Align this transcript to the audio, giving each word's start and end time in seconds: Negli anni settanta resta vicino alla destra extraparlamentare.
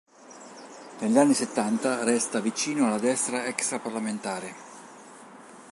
Negli 1.01 1.15
anni 1.15 1.35
settanta 1.35 2.03
resta 2.03 2.39
vicino 2.39 2.87
alla 2.87 2.97
destra 2.97 3.45
extraparlamentare. 3.45 4.55